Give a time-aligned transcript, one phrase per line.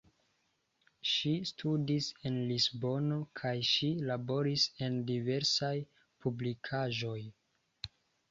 [1.09, 5.71] Ŝi studis en Lisbono kaj ŝi laboris en diversaj
[6.25, 7.19] publikaĵoj.